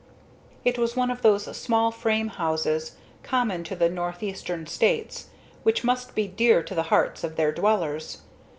It 0.65 0.79
was 0.79 0.95
one 0.95 1.11
of 1.11 1.21
those 1.21 1.55
small 1.55 1.91
frame 1.91 2.29
houses 2.29 2.95
common 3.21 3.63
to 3.65 3.75
the 3.75 3.87
northeastern 3.87 4.65
states, 4.65 5.27
which 5.61 5.83
must 5.83 6.15
be 6.15 6.27
dear 6.27 6.63
to 6.63 6.73
the 6.73 6.81
hearts 6.89 7.23
of 7.23 7.35
their 7.35 7.51
dwellers. 7.51 8.17